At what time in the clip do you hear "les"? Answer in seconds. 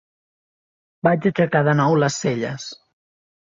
2.05-2.19